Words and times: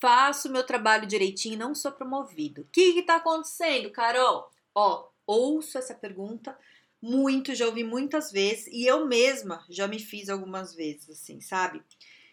Faço 0.00 0.50
meu 0.50 0.64
trabalho 0.64 1.06
direitinho 1.06 1.54
e 1.54 1.58
não 1.58 1.74
sou 1.74 1.92
promovido. 1.92 2.62
O 2.62 2.66
que 2.66 2.98
está 2.98 3.16
acontecendo, 3.16 3.90
Carol? 3.90 4.50
Ó, 4.74 5.08
ouço 5.26 5.78
essa 5.78 5.94
pergunta 5.94 6.56
muito, 7.00 7.54
já 7.54 7.66
ouvi 7.66 7.84
muitas 7.84 8.32
vezes 8.32 8.66
e 8.68 8.86
eu 8.86 9.06
mesma 9.06 9.64
já 9.68 9.86
me 9.86 9.98
fiz 9.98 10.28
algumas 10.28 10.74
vezes, 10.74 11.08
assim, 11.10 11.40
sabe? 11.40 11.82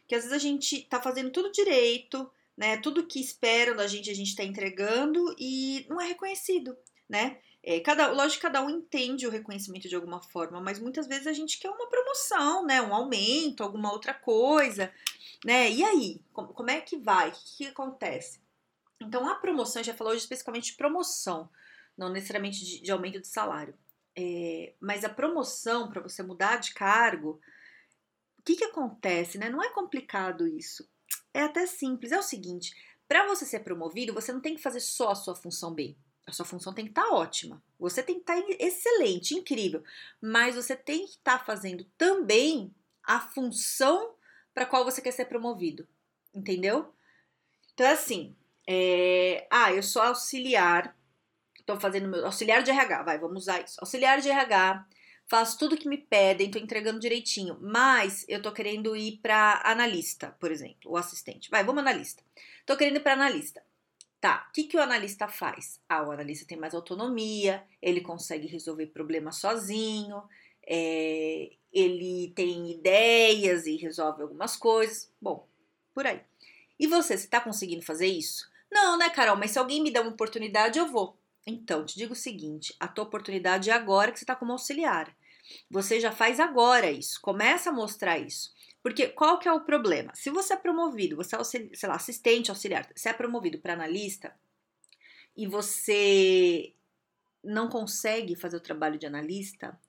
Que 0.07 0.15
às 0.15 0.23
vezes 0.23 0.35
a 0.35 0.39
gente 0.39 0.81
tá 0.83 1.01
fazendo 1.01 1.31
tudo 1.31 1.51
direito, 1.51 2.29
né? 2.57 2.77
Tudo 2.77 3.05
que 3.05 3.19
esperam 3.19 3.75
da 3.75 3.87
gente 3.87 4.09
a 4.09 4.15
gente 4.15 4.35
tá 4.35 4.43
entregando 4.43 5.35
e 5.37 5.85
não 5.89 6.01
é 6.01 6.07
reconhecido, 6.07 6.75
né? 7.07 7.37
É, 7.67 7.79
cada, 7.79 8.11
lógico 8.11 8.35
que 8.35 8.41
cada 8.41 8.61
um 8.61 8.69
entende 8.69 9.25
o 9.25 9.31
reconhecimento 9.31 9.89
de 9.89 9.95
alguma 9.95 10.21
forma, 10.21 10.61
mas 10.61 10.79
muitas 10.79 11.07
vezes 11.07 11.25
a 11.25 11.33
gente 11.33 11.57
quer 11.57 11.69
uma 11.69 11.87
promoção, 11.87 12.63
né? 12.63 12.79
Um 12.81 12.93
aumento, 12.93 13.63
alguma 13.63 13.91
outra 13.91 14.13
coisa, 14.13 14.91
né? 15.45 15.69
E 15.69 15.83
aí, 15.83 16.19
como, 16.33 16.71
é 16.71 16.81
que 16.81 16.97
vai? 16.97 17.29
O 17.29 17.33
que, 17.55 17.67
acontece? 17.67 18.41
Então, 18.99 19.29
a 19.29 19.35
promoção, 19.35 19.83
já 19.83 19.93
falou 19.93 20.11
hoje 20.11 20.23
especificamente 20.23 20.71
de 20.71 20.77
promoção, 20.77 21.47
não 21.95 22.09
necessariamente 22.09 22.65
de, 22.65 22.81
de 22.81 22.91
aumento 22.91 23.21
de 23.21 23.27
salário. 23.27 23.77
É, 24.17 24.73
mas 24.79 25.03
a 25.03 25.09
promoção, 25.09 25.87
para 25.87 26.01
você 26.01 26.23
mudar 26.23 26.55
de 26.55 26.73
cargo, 26.73 27.39
o 28.39 28.41
que, 28.41 28.55
que 28.55 28.63
acontece, 28.63 29.37
né? 29.37 29.47
Não 29.47 29.61
é 29.61 29.69
complicado 29.69 30.47
isso. 30.47 30.89
É 31.31 31.43
até 31.43 31.67
simples. 31.67 32.11
É 32.11 32.17
o 32.17 32.23
seguinte: 32.23 32.75
para 33.07 33.27
você 33.27 33.45
ser 33.45 33.59
promovido, 33.59 34.15
você 34.15 34.33
não 34.33 34.41
tem 34.41 34.55
que 34.55 34.63
fazer 34.63 34.79
só 34.79 35.11
a 35.11 35.15
sua 35.15 35.35
função 35.35 35.71
bem. 35.71 35.95
A 36.25 36.31
sua 36.31 36.45
função 36.45 36.73
tem 36.73 36.85
que 36.85 36.91
estar 36.91 37.03
tá 37.03 37.13
ótima. 37.13 37.61
Você 37.77 38.01
tem 38.01 38.15
que 38.15 38.21
estar 38.21 38.41
tá 38.41 38.47
excelente, 38.59 39.35
incrível. 39.35 39.83
Mas 40.19 40.55
você 40.55 40.75
tem 40.75 41.05
que 41.05 41.11
estar 41.11 41.37
tá 41.37 41.45
fazendo 41.45 41.85
também 41.99 42.73
a 43.03 43.19
função 43.19 44.14
para 44.55 44.65
qual 44.65 44.85
você 44.85 45.01
quer 45.01 45.11
ser 45.11 45.25
promovido. 45.25 45.85
Entendeu? 46.33 46.91
Então 47.73 47.85
é 47.85 47.91
assim. 47.91 48.35
É... 48.67 49.45
Ah, 49.51 49.71
eu 49.71 49.83
sou 49.83 50.01
auxiliar. 50.01 50.97
Estou 51.59 51.79
fazendo 51.79 52.07
meu. 52.07 52.25
Auxiliar 52.25 52.63
de 52.63 52.71
RH, 52.71 53.03
vai, 53.03 53.19
vamos 53.19 53.43
usar 53.43 53.61
isso. 53.61 53.77
Auxiliar 53.79 54.19
de 54.21 54.29
RH. 54.29 54.87
Faço 55.27 55.57
tudo 55.57 55.77
que 55.77 55.89
me 55.89 55.97
pedem, 55.97 56.47
estou 56.47 56.61
entregando 56.61 56.99
direitinho, 56.99 57.57
mas 57.59 58.23
eu 58.29 58.37
estou 58.37 58.51
querendo 58.51 58.95
ir 58.95 59.17
para 59.23 59.59
analista, 59.63 60.35
por 60.39 60.51
exemplo, 60.51 60.91
o 60.91 60.97
assistente. 60.97 61.49
Vai, 61.49 61.63
vamos 61.63 61.81
analista. 61.81 62.21
Estou 62.59 62.77
querendo 62.77 62.97
ir 62.97 62.99
para 62.99 63.13
analista. 63.13 63.63
Tá, 64.21 64.45
o 64.49 64.53
que, 64.53 64.65
que 64.65 64.77
o 64.77 64.81
analista 64.81 65.27
faz? 65.27 65.79
Ah, 65.89 66.03
o 66.03 66.11
analista 66.11 66.47
tem 66.47 66.57
mais 66.57 66.75
autonomia, 66.75 67.63
ele 67.81 68.01
consegue 68.01 68.45
resolver 68.47 68.87
problemas 68.87 69.37
sozinho, 69.37 70.23
é, 70.67 71.51
ele 71.71 72.31
tem 72.35 72.71
ideias 72.71 73.65
e 73.65 73.75
resolve 73.75 74.21
algumas 74.21 74.55
coisas. 74.55 75.11
Bom, 75.21 75.47
por 75.93 76.05
aí. 76.05 76.21
E 76.79 76.87
você, 76.87 77.17
você 77.17 77.25
está 77.25 77.39
conseguindo 77.39 77.81
fazer 77.81 78.07
isso? 78.07 78.49
Não, 78.71 78.97
né, 78.97 79.09
Carol? 79.09 79.37
Mas 79.37 79.51
se 79.51 79.59
alguém 79.59 79.81
me 79.81 79.91
der 79.91 80.01
uma 80.01 80.11
oportunidade, 80.11 80.79
eu 80.79 80.87
vou. 80.87 81.17
Então, 81.45 81.85
te 81.85 81.95
digo 81.95 82.13
o 82.13 82.15
seguinte: 82.15 82.75
a 82.79 82.87
tua 82.87 83.03
oportunidade 83.03 83.69
é 83.69 83.73
agora 83.73 84.11
que 84.11 84.19
você 84.19 84.23
está 84.23 84.35
como 84.35 84.51
auxiliar. 84.51 85.15
Você 85.69 85.99
já 85.99 86.11
faz 86.11 86.39
agora 86.39 86.89
isso. 86.89 87.21
Começa 87.21 87.69
a 87.69 87.73
mostrar 87.73 88.17
isso. 88.17 88.53
Porque 88.81 89.07
qual 89.07 89.39
que 89.39 89.47
é 89.47 89.53
o 89.53 89.61
problema? 89.61 90.13
Se 90.13 90.29
você 90.29 90.53
é 90.53 90.57
promovido, 90.57 91.15
você 91.15 91.35
é, 91.35 91.43
sei 91.43 91.89
lá, 91.89 91.95
assistente, 91.95 92.51
auxiliar, 92.51 92.87
você 92.95 93.09
é 93.09 93.13
promovido 93.13 93.57
para 93.57 93.73
analista 93.73 94.35
e 95.35 95.47
você 95.47 96.73
não 97.43 97.67
consegue 97.67 98.35
fazer 98.35 98.57
o 98.57 98.61
trabalho 98.61 98.97
de 98.97 99.05
analista, 99.05 99.79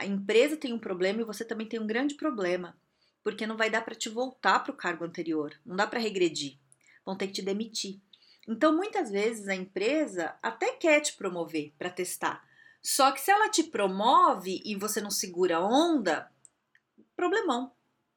a 0.00 0.06
empresa 0.06 0.56
tem 0.56 0.72
um 0.72 0.78
problema 0.78 1.20
e 1.20 1.24
você 1.24 1.44
também 1.44 1.66
tem 1.66 1.78
um 1.78 1.86
grande 1.86 2.14
problema, 2.14 2.74
porque 3.22 3.46
não 3.46 3.58
vai 3.58 3.68
dar 3.68 3.84
para 3.84 3.94
te 3.94 4.08
voltar 4.08 4.60
para 4.60 4.72
o 4.72 4.76
cargo 4.76 5.04
anterior, 5.04 5.54
não 5.64 5.76
dá 5.76 5.86
para 5.86 6.00
regredir, 6.00 6.56
vão 7.04 7.14
ter 7.14 7.26
que 7.26 7.34
te 7.34 7.42
demitir. 7.42 8.00
Então, 8.48 8.74
muitas 8.74 9.10
vezes 9.10 9.46
a 9.46 9.54
empresa 9.54 10.34
até 10.42 10.72
quer 10.72 11.00
te 11.00 11.12
promover 11.12 11.74
para 11.78 11.90
testar, 11.90 12.42
só 12.82 13.12
que 13.12 13.20
se 13.20 13.30
ela 13.30 13.50
te 13.50 13.64
promove 13.64 14.62
e 14.64 14.74
você 14.74 15.02
não 15.02 15.10
segura 15.10 15.58
a 15.58 15.66
onda, 15.66 16.32
problemão, 17.14 17.70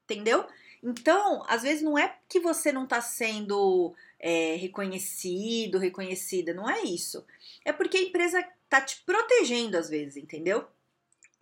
entendeu? 0.06 0.48
Então, 0.82 1.44
às 1.50 1.64
vezes 1.64 1.84
não 1.84 1.98
é 1.98 2.18
que 2.30 2.40
você 2.40 2.72
não 2.72 2.86
está 2.86 3.02
sendo 3.02 3.94
é, 4.18 4.56
reconhecido, 4.56 5.78
reconhecida, 5.78 6.54
não 6.54 6.70
é 6.70 6.82
isso. 6.84 7.26
É 7.66 7.74
porque 7.74 7.98
a 7.98 8.04
empresa 8.04 8.40
está 8.64 8.80
te 8.80 9.04
protegendo 9.06 9.78
às 9.78 9.90
vezes, 9.90 10.16
entendeu? 10.16 10.66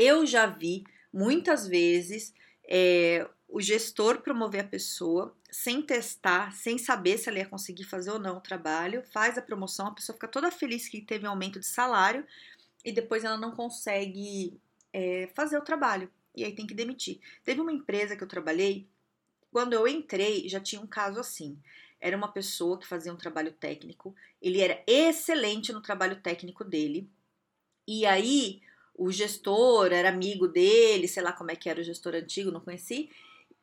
Eu 0.03 0.25
já 0.25 0.47
vi 0.47 0.83
muitas 1.13 1.67
vezes 1.67 2.33
é, 2.67 3.29
o 3.47 3.61
gestor 3.61 4.21
promover 4.21 4.61
a 4.61 4.67
pessoa 4.67 5.37
sem 5.51 5.79
testar, 5.79 6.55
sem 6.55 6.79
saber 6.79 7.19
se 7.19 7.29
ela 7.29 7.37
ia 7.37 7.45
conseguir 7.45 7.83
fazer 7.83 8.09
ou 8.09 8.17
não 8.17 8.37
o 8.37 8.41
trabalho, 8.41 9.03
faz 9.13 9.37
a 9.37 9.43
promoção, 9.43 9.85
a 9.85 9.93
pessoa 9.93 10.15
fica 10.15 10.27
toda 10.27 10.49
feliz 10.49 10.89
que 10.89 11.01
teve 11.01 11.27
um 11.27 11.29
aumento 11.29 11.59
de 11.59 11.67
salário 11.67 12.25
e 12.83 12.91
depois 12.91 13.23
ela 13.23 13.37
não 13.37 13.51
consegue 13.51 14.59
é, 14.91 15.29
fazer 15.35 15.55
o 15.59 15.63
trabalho 15.63 16.09
e 16.35 16.43
aí 16.43 16.55
tem 16.55 16.65
que 16.65 16.73
demitir. 16.73 17.19
Teve 17.43 17.61
uma 17.61 17.71
empresa 17.71 18.15
que 18.15 18.23
eu 18.23 18.27
trabalhei, 18.27 18.87
quando 19.51 19.73
eu 19.73 19.87
entrei 19.87 20.49
já 20.49 20.59
tinha 20.59 20.81
um 20.81 20.87
caso 20.87 21.19
assim. 21.19 21.59
Era 21.99 22.17
uma 22.17 22.31
pessoa 22.31 22.79
que 22.79 22.87
fazia 22.87 23.13
um 23.13 23.17
trabalho 23.17 23.51
técnico, 23.51 24.15
ele 24.41 24.61
era 24.61 24.83
excelente 24.87 25.71
no 25.71 25.79
trabalho 25.79 26.19
técnico 26.19 26.63
dele, 26.63 27.07
e 27.87 28.03
aí 28.07 28.63
o 28.95 29.11
gestor 29.11 29.91
era 29.91 30.09
amigo 30.09 30.47
dele, 30.47 31.07
sei 31.07 31.23
lá 31.23 31.31
como 31.31 31.51
é 31.51 31.55
que 31.55 31.69
era 31.69 31.81
o 31.81 31.83
gestor 31.83 32.15
antigo, 32.15 32.51
não 32.51 32.61
conheci. 32.61 33.09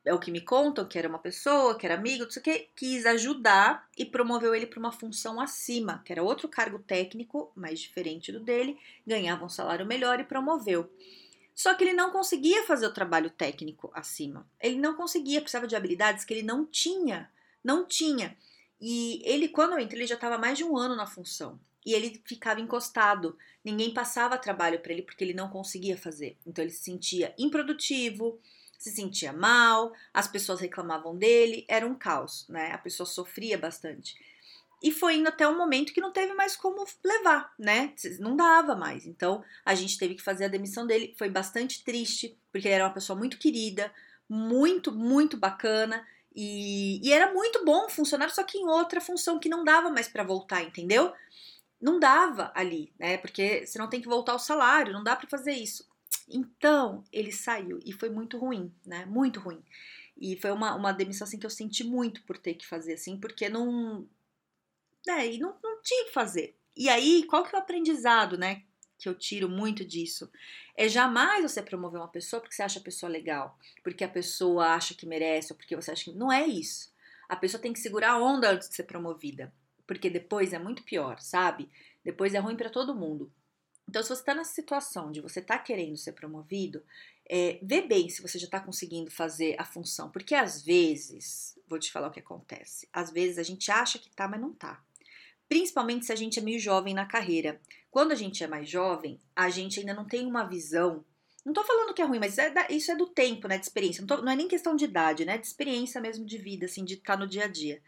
É 0.05 0.15
o 0.15 0.19
que 0.19 0.31
me 0.31 0.41
contam, 0.41 0.87
que 0.87 0.99
era 0.99 1.09
uma 1.09 1.19
pessoa, 1.19 1.77
que 1.77 1.85
era 1.85 1.95
amigo, 1.95 2.25
não 2.25 2.31
sei 2.31 2.41
o 2.41 2.45
que, 2.45 2.69
quis 2.75 3.05
ajudar 3.05 3.89
e 3.97 4.05
promoveu 4.05 4.55
ele 4.55 4.67
para 4.67 4.79
uma 4.79 4.93
função 4.93 5.41
acima, 5.41 6.03
que 6.05 6.13
era 6.13 6.23
outro 6.23 6.49
cargo 6.49 6.79
técnico, 6.79 7.53
mais 7.55 7.79
diferente 7.79 8.33
do 8.33 8.41
dele, 8.41 8.79
ganhava 9.07 9.45
um 9.45 9.49
salário 9.49 9.85
melhor 9.85 10.19
e 10.19 10.25
promoveu. 10.25 10.91
Só 11.55 11.75
que 11.75 11.85
ele 11.85 11.93
não 11.93 12.11
conseguia 12.11 12.65
fazer 12.65 12.87
o 12.87 12.95
trabalho 12.95 13.31
técnico 13.31 13.91
acima. 13.93 14.49
Ele 14.61 14.77
não 14.77 14.95
conseguia, 14.95 15.41
precisava 15.41 15.67
de 15.67 15.75
habilidades 15.77 16.25
que 16.25 16.33
ele 16.33 16.43
não 16.43 16.65
tinha. 16.65 17.31
Não 17.63 17.85
tinha. 17.85 18.37
E 18.81 19.21
ele, 19.25 19.49
quando 19.49 19.73
eu 19.73 19.81
entrei, 19.81 20.01
ele 20.01 20.07
já 20.07 20.15
estava 20.15 20.39
mais 20.39 20.57
de 20.57 20.63
um 20.63 20.77
ano 20.77 20.95
na 20.95 21.07
função 21.07 21.61
e 21.85 21.95
ele 21.95 22.23
ficava 22.25 22.61
encostado. 22.61 23.37
Ninguém 23.65 23.93
passava 23.93 24.39
trabalho 24.39 24.81
para 24.81 24.93
ele 24.93 25.03
porque 25.03 25.25
ele 25.25 25.35
não 25.35 25.49
conseguia 25.49 25.97
fazer. 25.97 26.37
Então 26.47 26.63
ele 26.63 26.73
se 26.73 26.83
sentia 26.83 27.35
improdutivo, 27.39 28.41
se 28.79 28.91
sentia 28.91 29.33
mal, 29.33 29.93
as 30.15 30.29
pessoas 30.29 30.61
reclamavam 30.61 31.17
dele, 31.17 31.65
era 31.69 31.87
um 31.87 31.95
caos, 31.95 32.47
né? 32.49 32.71
A 32.73 32.79
pessoa 32.79 33.07
sofria 33.07 33.59
bastante. 33.59 34.17
E 34.81 34.93
foi 34.93 35.17
indo 35.17 35.29
até 35.29 35.47
um 35.49 35.59
momento 35.59 35.93
que 35.93 36.01
não 36.01 36.13
teve 36.13 36.33
mais 36.35 36.55
como 36.55 36.87
levar, 37.05 37.53
né? 37.59 37.93
Não 38.21 38.37
dava 38.37 38.77
mais. 38.77 39.07
Então 39.07 39.45
a 39.65 39.75
gente 39.75 39.99
teve 39.99 40.15
que 40.15 40.23
fazer 40.23 40.45
a 40.45 40.49
demissão 40.49 40.87
dele. 40.87 41.15
Foi 41.19 41.29
bastante 41.29 41.83
triste, 41.83 42.39
porque 42.53 42.69
ele 42.69 42.75
era 42.75 42.85
uma 42.85 42.95
pessoa 42.95 43.19
muito 43.19 43.39
querida, 43.39 43.93
muito, 44.29 44.93
muito 44.93 45.37
bacana. 45.37 46.07
E, 46.35 47.01
e 47.05 47.13
era 47.13 47.33
muito 47.33 47.65
bom 47.65 47.89
funcionar, 47.89 48.31
só 48.31 48.45
que 48.45 48.59
em 48.59 48.69
outra 48.69 49.01
função 49.01 49.41
que 49.41 49.49
não 49.49 49.65
dava 49.65 49.91
mais 49.91 50.07
para 50.07 50.23
voltar, 50.23 50.63
entendeu? 50.63 51.13
Não 51.81 51.99
dava 51.99 52.53
ali, 52.55 52.93
né? 52.99 53.17
Porque 53.19 53.67
senão 53.67 53.89
tem 53.89 54.01
que 54.01 54.09
voltar 54.09 54.35
o 54.35 54.39
salário, 54.39 54.93
não 54.93 55.05
dá 55.05 55.15
para 55.15 55.29
fazer 55.29 55.53
isso. 55.53 55.89
Então 56.29 57.05
ele 57.13 57.33
saiu 57.33 57.79
e 57.85 57.93
foi 57.93 58.11
muito 58.11 58.37
ruim, 58.39 58.73
né? 58.85 59.05
Muito 59.07 59.41
ruim. 59.41 59.63
E 60.21 60.37
foi 60.37 60.51
uma, 60.51 60.75
uma 60.75 60.93
demissão 60.93 61.27
assim 61.27 61.39
que 61.39 61.47
eu 61.47 61.51
senti 61.51 61.85
muito 61.85 62.23
por 62.25 62.37
ter 62.37 62.55
que 62.55 62.67
fazer 62.67 62.95
assim, 62.95 63.19
porque 63.19 63.49
não. 63.49 64.07
Né, 65.07 65.35
e 65.35 65.39
não, 65.39 65.57
não 65.63 65.81
tinha 65.83 66.07
que 66.07 66.13
fazer. 66.13 66.57
E 66.77 66.89
aí, 66.89 67.25
qual 67.25 67.45
que 67.45 67.55
é 67.55 67.59
o 67.59 67.63
aprendizado, 67.63 68.37
né? 68.37 68.63
Que 68.99 69.09
eu 69.09 69.15
tiro 69.15 69.49
muito 69.49 69.85
disso? 69.85 70.31
É 70.77 70.89
jamais 70.89 71.43
você 71.43 71.63
promover 71.63 72.01
uma 72.01 72.09
pessoa 72.09 72.41
porque 72.41 72.55
você 72.55 72.63
acha 72.63 72.81
a 72.81 72.83
pessoa 72.83 73.11
legal, 73.11 73.57
porque 73.83 74.05
a 74.05 74.09
pessoa 74.09 74.75
acha 74.75 74.95
que 74.95 75.07
merece, 75.07 75.53
ou 75.53 75.57
porque 75.57 75.77
você 75.77 75.93
acha 75.93 76.05
que. 76.05 76.13
Não 76.13 76.33
é 76.33 76.47
isso. 76.47 76.93
A 77.29 77.37
pessoa 77.37 77.61
tem 77.61 77.73
que 77.73 77.79
segurar 77.79 78.13
a 78.13 78.23
onda 78.23 78.51
antes 78.51 78.69
de 78.69 78.75
ser 78.75 78.85
promovida 78.85 79.53
porque 79.89 80.11
depois 80.11 80.53
é 80.53 80.59
muito 80.59 80.85
pior, 80.85 81.19
sabe? 81.19 81.69
Depois 82.05 82.35
é 82.35 82.39
ruim 82.39 82.57
para 82.57 82.69
todo 82.69 82.95
mundo. 82.95 83.33
Então, 83.89 84.03
se 84.03 84.11
você 84.11 84.21
está 84.21 84.35
nessa 84.35 84.53
situação 84.53 85.11
de 85.11 85.23
você 85.23 85.41
tá 85.41 85.59
querendo 85.59 85.97
ser 85.97 86.13
promovido, 86.13 86.85
é, 87.27 87.59
vê 87.63 87.81
bem 87.81 88.11
se 88.11 88.21
você 88.21 88.39
já 88.39 88.45
está 88.45 88.61
conseguindo 88.61 89.11
fazer 89.11 89.57
a 89.59 89.65
função, 89.65 90.11
porque 90.11 90.35
às 90.35 90.63
vezes, 90.63 91.59
vou 91.67 91.79
te 91.79 91.91
falar 91.91 92.09
o 92.09 92.11
que 92.11 92.21
acontece, 92.21 92.87
às 92.93 93.11
vezes 93.11 93.39
a 93.39 93.43
gente 93.43 93.71
acha 93.71 93.99
que 93.99 94.11
tá, 94.11 94.29
mas 94.29 94.41
não 94.41 94.53
tá. 94.53 94.85
Principalmente 95.49 96.05
se 96.05 96.13
a 96.13 96.17
gente 96.17 96.39
é 96.39 96.43
meio 96.43 96.61
jovem 96.61 96.93
na 96.93 97.07
carreira. 97.07 97.59
Quando 97.91 98.13
a 98.13 98.15
gente 98.15 98.45
é 98.45 98.47
mais 98.47 98.69
jovem, 98.69 99.19
a 99.35 99.49
gente 99.49 99.81
ainda 99.81 99.95
não 99.95 100.05
tem 100.05 100.27
uma 100.27 100.45
visão. 100.45 101.03
Não 101.43 101.55
tô 101.55 101.65
falando 101.65 101.95
que 101.95 102.03
é 102.03 102.05
ruim, 102.05 102.19
mas 102.19 102.37
é 102.37 102.51
da, 102.51 102.67
isso 102.69 102.93
é 102.93 102.95
do 102.95 103.07
tempo, 103.07 103.49
né? 103.49 103.57
De 103.57 103.65
experiência. 103.65 104.03
Não, 104.03 104.07
tô, 104.07 104.23
não, 104.23 104.31
é 104.31 104.37
nem 104.37 104.47
questão 104.47 104.77
de 104.77 104.85
idade, 104.85 105.25
né? 105.25 105.39
De 105.39 105.47
experiência 105.47 105.99
mesmo 105.99 106.27
de 106.27 106.37
vida, 106.37 106.67
assim, 106.67 106.85
de 106.85 106.95
estar 106.95 107.17
no 107.17 107.27
dia 107.27 107.45
a 107.45 107.49
dia. 107.49 107.81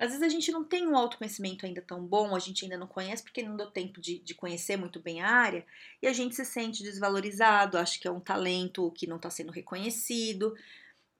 Às 0.00 0.12
vezes 0.12 0.22
a 0.22 0.30
gente 0.30 0.50
não 0.50 0.64
tem 0.64 0.88
um 0.88 0.96
autoconhecimento 0.96 1.66
ainda 1.66 1.82
tão 1.82 2.02
bom, 2.02 2.34
a 2.34 2.38
gente 2.38 2.64
ainda 2.64 2.78
não 2.78 2.86
conhece 2.86 3.22
porque 3.22 3.42
não 3.42 3.54
deu 3.54 3.70
tempo 3.70 4.00
de, 4.00 4.18
de 4.20 4.34
conhecer 4.34 4.78
muito 4.78 4.98
bem 4.98 5.20
a 5.20 5.28
área, 5.28 5.66
e 6.00 6.06
a 6.06 6.12
gente 6.14 6.34
se 6.34 6.42
sente 6.46 6.82
desvalorizado, 6.82 7.76
acha 7.76 8.00
que 8.00 8.08
é 8.08 8.10
um 8.10 8.18
talento 8.18 8.90
que 8.92 9.06
não 9.06 9.16
está 9.16 9.28
sendo 9.28 9.52
reconhecido. 9.52 10.56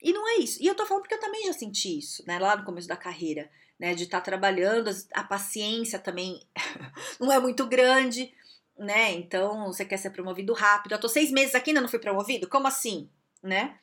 E 0.02 0.14
não 0.14 0.26
é 0.26 0.36
isso. 0.36 0.62
E 0.62 0.66
eu 0.66 0.74
tô 0.74 0.86
falando 0.86 1.02
porque 1.02 1.14
eu 1.14 1.20
também 1.20 1.44
já 1.44 1.52
senti 1.52 1.98
isso, 1.98 2.24
né? 2.26 2.38
Lá 2.38 2.56
no 2.56 2.64
começo 2.64 2.88
da 2.88 2.96
carreira, 2.96 3.50
né? 3.78 3.94
De 3.94 4.04
estar 4.04 4.20
tá 4.20 4.24
trabalhando, 4.24 4.90
a 5.12 5.24
paciência 5.24 5.98
também 5.98 6.40
não 7.20 7.30
é 7.30 7.38
muito 7.38 7.66
grande, 7.66 8.32
né? 8.78 9.12
Então 9.12 9.66
você 9.66 9.84
quer 9.84 9.98
ser 9.98 10.08
promovido 10.08 10.54
rápido. 10.54 10.92
Eu 10.92 11.00
tô 11.00 11.08
seis 11.08 11.30
meses 11.30 11.54
aqui 11.54 11.68
ainda 11.68 11.82
não 11.82 11.88
fui 11.88 11.98
promovido? 11.98 12.48
Como 12.48 12.66
assim? 12.66 13.10
Né? 13.42 13.78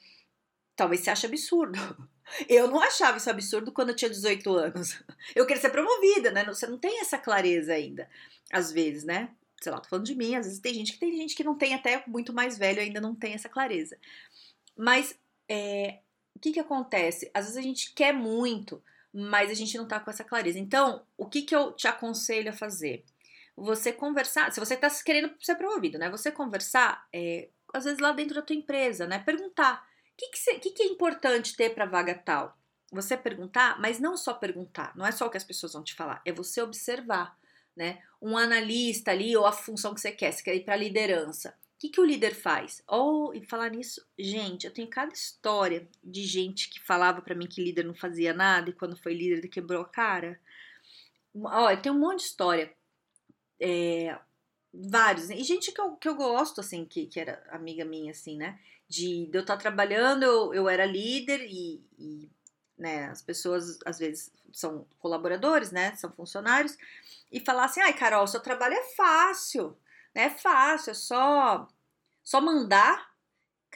Talvez 0.76 1.02
você 1.02 1.12
ache 1.12 1.28
absurdo. 1.28 1.78
Eu 2.48 2.68
não 2.68 2.82
achava 2.82 3.18
isso 3.18 3.30
absurdo 3.30 3.72
quando 3.72 3.90
eu 3.90 3.96
tinha 3.96 4.10
18 4.10 4.52
anos. 4.54 5.02
Eu 5.36 5.46
queria 5.46 5.62
ser 5.62 5.70
promovida, 5.70 6.32
né? 6.32 6.44
Você 6.46 6.68
não 6.68 6.78
tem 6.78 7.00
essa 7.00 7.18
clareza 7.18 7.74
ainda, 7.74 8.10
às 8.52 8.72
vezes, 8.72 9.04
né? 9.04 9.30
Sei 9.62 9.72
lá, 9.72 9.80
tô 9.80 9.90
falando 9.90 10.06
de 10.06 10.16
mim, 10.16 10.36
às 10.36 10.46
vezes 10.46 10.60
tem 10.60 10.74
gente 10.74 10.94
que 10.94 11.00
tem 11.00 11.16
gente 11.16 11.36
que 11.36 11.44
não 11.44 11.56
tem 11.56 11.74
até 11.74 12.04
muito 12.06 12.32
mais 12.32 12.58
velho 12.58 12.82
ainda 12.82 13.02
não 13.02 13.16
tem 13.16 13.34
essa 13.34 13.50
clareza. 13.50 13.98
Mas 14.78 15.18
é, 15.50 16.00
o 16.36 16.40
que 16.40 16.52
que 16.52 16.60
acontece? 16.60 17.32
Às 17.34 17.46
vezes 17.46 17.58
a 17.58 17.62
gente 17.62 17.94
quer 17.94 18.14
muito, 18.14 18.84
mas 19.12 19.50
a 19.50 19.56
gente 19.56 19.76
não 19.78 19.88
tá 19.88 20.00
com 20.00 20.12
essa 20.12 20.24
clareza. 20.24 20.60
Então, 20.60 21.04
o 21.18 21.26
que 21.26 21.42
que 21.42 21.56
eu 21.56 21.72
te 21.72 21.88
aconselho 21.88 22.50
a 22.50 22.54
fazer? 22.54 23.04
Você 23.56 23.92
conversar, 23.92 24.52
se 24.52 24.60
você 24.60 24.78
tá 24.78 24.88
querendo 25.04 25.34
ser 25.40 25.56
promovido, 25.56 25.98
né? 25.98 26.10
Você 26.12 26.32
conversar, 26.32 27.08
é, 27.12 27.50
às 27.74 27.86
vezes 27.86 28.00
lá 28.00 28.12
dentro 28.12 28.36
da 28.36 28.44
tua 28.44 28.56
empresa, 28.56 29.08
né? 29.08 29.18
Perguntar 29.18 29.87
que, 30.18 30.30
que, 30.30 30.60
que, 30.60 30.70
que 30.72 30.84
é 30.84 30.88
importante 30.88 31.56
ter 31.56 31.74
para 31.74 31.86
vaga 31.86 32.16
tal? 32.16 32.58
Você 32.92 33.16
perguntar, 33.16 33.80
mas 33.80 34.00
não 34.00 34.18
só 34.18 34.34
perguntar, 34.34 34.96
não 34.96 35.06
é 35.06 35.12
só 35.12 35.28
o 35.28 35.30
que 35.30 35.38
as 35.38 35.44
pessoas 35.44 35.74
vão 35.74 35.84
te 35.84 35.94
falar, 35.94 36.22
é 36.26 36.32
você 36.32 36.62
observar, 36.62 37.38
né? 37.76 38.02
Um 38.22 38.38
analista 38.38 39.12
ali, 39.12 39.36
ou 39.38 39.46
a 39.46 39.52
função 39.52 39.94
que 39.94 40.02
você 40.02 40.12
quer, 40.12 40.32
você 40.32 40.42
quer 40.42 40.56
ir 40.56 40.64
para 40.64 40.76
liderança. 40.76 41.56
O 41.76 41.80
que, 41.80 41.90
que 41.90 42.02
o 42.02 42.06
líder 42.06 42.34
faz? 42.34 42.82
Ou, 42.88 43.36
e 43.36 43.46
falar 43.46 43.70
nisso, 43.70 44.04
gente, 44.18 44.66
eu 44.66 44.74
tenho 44.74 44.90
cada 44.90 45.14
história 45.14 45.88
de 46.04 46.24
gente 46.24 46.72
que 46.72 46.80
falava 46.82 47.22
para 47.22 47.36
mim 47.36 47.46
que 47.46 47.64
líder 47.64 47.86
não 47.86 47.94
fazia 47.94 48.34
nada 48.34 48.72
e 48.72 48.74
quando 48.74 48.98
foi 48.98 49.14
líder 49.14 49.38
ele 49.38 49.48
quebrou 49.48 49.84
a 49.84 49.88
cara. 49.88 50.40
Olha, 51.36 51.78
tem 51.78 51.92
um 51.92 52.00
monte 52.00 52.22
de 52.22 52.26
história. 52.26 52.74
É, 53.60 54.18
vários. 54.74 55.30
E 55.30 55.44
gente 55.44 55.72
que 55.72 55.82
eu, 55.82 55.96
que 55.96 56.08
eu 56.08 56.16
gosto, 56.16 56.62
assim, 56.62 56.86
que, 56.86 57.06
que 57.06 57.20
era 57.20 57.44
amiga 57.52 57.86
minha, 57.86 58.12
assim, 58.12 58.38
né? 58.38 58.60
de, 58.88 59.26
de 59.26 59.38
eu 59.38 59.42
estar 59.42 59.58
trabalhando, 59.58 60.24
eu, 60.24 60.54
eu 60.54 60.70
era 60.70 60.86
líder 60.86 61.42
e, 61.42 61.84
e 62.00 62.30
né, 62.78 63.10
as 63.10 63.22
pessoas 63.22 63.80
às 63.86 64.00
vezes 64.00 64.32
são 64.54 64.88
colaboradores, 65.00 65.72
né, 65.72 65.94
são 65.96 66.12
funcionários, 66.12 66.78
e 67.32 67.40
falar 67.40 67.66
assim, 67.66 67.82
ai 67.82 67.94
Carol, 67.94 68.26
seu 68.28 68.40
trabalho 68.40 68.74
é 68.74 68.84
fácil, 68.96 69.78
né, 70.16 70.24
é 70.24 70.30
fácil, 70.30 70.92
é 70.92 70.94
só, 70.94 71.68
só 72.24 72.40
mandar, 72.40 73.12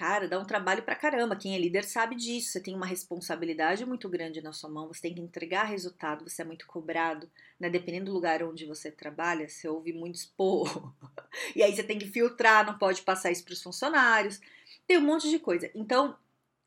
cara, 0.02 0.28
dá 0.28 0.40
um 0.40 0.46
trabalho 0.46 0.82
pra 0.82 0.96
caramba, 0.96 1.36
quem 1.36 1.54
é 1.54 1.60
líder 1.60 1.84
sabe 1.84 2.16
disso, 2.16 2.52
você 2.52 2.60
tem 2.60 2.76
uma 2.76 2.88
responsabilidade 2.88 3.86
muito 3.86 4.10
grande 4.10 4.42
na 4.42 4.52
sua 4.52 4.68
mão, 4.68 4.88
você 4.88 5.00
tem 5.00 5.14
que 5.14 5.22
entregar 5.22 5.66
resultado, 5.66 6.28
você 6.28 6.42
é 6.42 6.46
muito 6.46 6.66
cobrado, 6.66 7.30
né, 7.60 7.70
dependendo 7.70 8.06
do 8.06 8.14
lugar 8.14 8.42
onde 8.42 8.66
você 8.66 8.90
trabalha, 8.90 9.48
você 9.48 9.68
ouve 9.68 9.94
muito 9.94 10.16
expor, 10.16 10.92
e 11.56 11.62
aí 11.62 11.76
você 11.76 11.84
tem 11.84 12.00
que 12.00 12.08
filtrar, 12.08 12.66
não 12.66 12.80
pode 12.80 13.04
passar 13.04 13.30
isso 13.30 13.46
para 13.46 13.54
os 13.54 13.62
funcionários, 13.62 14.42
tem 14.88 14.98
um 14.98 15.02
monte 15.02 15.30
de 15.30 15.38
coisa. 15.38 15.70
Então, 15.76 16.18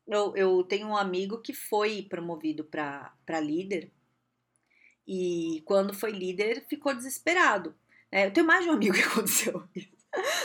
eu, 0.07 0.33
eu 0.37 0.63
tenho 0.63 0.87
um 0.87 0.95
amigo 0.95 1.41
que 1.41 1.51
foi 1.51 2.03
promovido 2.03 2.63
para 2.63 3.11
líder 3.41 3.91
e 5.05 5.61
quando 5.65 5.93
foi 5.93 6.11
líder 6.11 6.65
ficou 6.69 6.95
desesperado. 6.95 7.75
É, 8.09 8.27
eu 8.27 8.31
tenho 8.31 8.47
mais 8.47 8.63
de 8.63 8.69
um 8.69 8.73
amigo 8.75 8.95
que 8.95 9.03
aconteceu 9.11 9.61
isso. 9.75 9.93